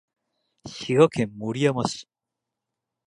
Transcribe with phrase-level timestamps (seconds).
[0.65, 2.07] 滋賀県守山市